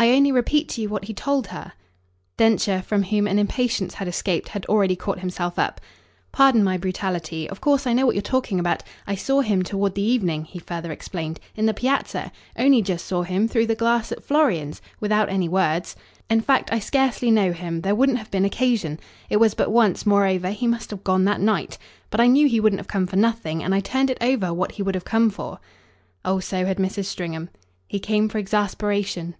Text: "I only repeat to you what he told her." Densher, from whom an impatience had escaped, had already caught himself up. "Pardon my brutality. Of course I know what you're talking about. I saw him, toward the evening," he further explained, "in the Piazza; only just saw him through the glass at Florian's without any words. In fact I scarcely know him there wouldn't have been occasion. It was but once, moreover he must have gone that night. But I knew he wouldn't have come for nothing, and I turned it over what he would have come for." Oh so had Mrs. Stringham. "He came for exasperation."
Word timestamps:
"I 0.00 0.12
only 0.12 0.30
repeat 0.30 0.68
to 0.68 0.80
you 0.80 0.88
what 0.88 1.06
he 1.06 1.12
told 1.12 1.48
her." 1.48 1.72
Densher, 2.36 2.82
from 2.82 3.02
whom 3.02 3.26
an 3.26 3.36
impatience 3.36 3.94
had 3.94 4.06
escaped, 4.06 4.50
had 4.50 4.64
already 4.66 4.94
caught 4.94 5.18
himself 5.18 5.58
up. 5.58 5.80
"Pardon 6.30 6.62
my 6.62 6.78
brutality. 6.78 7.50
Of 7.50 7.60
course 7.60 7.84
I 7.84 7.94
know 7.94 8.06
what 8.06 8.14
you're 8.14 8.22
talking 8.22 8.60
about. 8.60 8.84
I 9.08 9.16
saw 9.16 9.40
him, 9.40 9.64
toward 9.64 9.96
the 9.96 10.02
evening," 10.02 10.44
he 10.44 10.60
further 10.60 10.92
explained, 10.92 11.40
"in 11.56 11.66
the 11.66 11.74
Piazza; 11.74 12.30
only 12.56 12.80
just 12.80 13.06
saw 13.06 13.24
him 13.24 13.48
through 13.48 13.66
the 13.66 13.74
glass 13.74 14.12
at 14.12 14.22
Florian's 14.22 14.80
without 15.00 15.28
any 15.30 15.48
words. 15.48 15.96
In 16.30 16.42
fact 16.42 16.72
I 16.72 16.78
scarcely 16.78 17.32
know 17.32 17.50
him 17.52 17.80
there 17.80 17.96
wouldn't 17.96 18.18
have 18.18 18.30
been 18.30 18.44
occasion. 18.44 19.00
It 19.28 19.38
was 19.38 19.54
but 19.54 19.72
once, 19.72 20.06
moreover 20.06 20.50
he 20.52 20.68
must 20.68 20.90
have 20.90 21.02
gone 21.02 21.24
that 21.24 21.40
night. 21.40 21.76
But 22.10 22.20
I 22.20 22.28
knew 22.28 22.46
he 22.46 22.60
wouldn't 22.60 22.78
have 22.78 22.86
come 22.86 23.08
for 23.08 23.16
nothing, 23.16 23.64
and 23.64 23.74
I 23.74 23.80
turned 23.80 24.10
it 24.10 24.18
over 24.20 24.54
what 24.54 24.70
he 24.72 24.82
would 24.84 24.94
have 24.94 25.04
come 25.04 25.28
for." 25.28 25.58
Oh 26.24 26.38
so 26.38 26.66
had 26.66 26.78
Mrs. 26.78 27.06
Stringham. 27.06 27.50
"He 27.88 27.98
came 27.98 28.28
for 28.28 28.38
exasperation." 28.38 29.34